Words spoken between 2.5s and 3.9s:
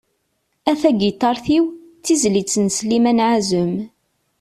n Sliman Ԑazem.